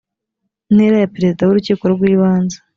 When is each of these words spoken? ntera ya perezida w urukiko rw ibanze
ntera 0.73 0.95
ya 0.99 1.11
perezida 1.15 1.41
w 1.43 1.49
urukiko 1.51 1.83
rw 1.93 2.01
ibanze 2.13 2.57